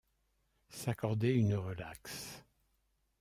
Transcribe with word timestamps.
S’accorder 0.71 1.29
une 1.31 1.53
relaxe. 1.53 2.43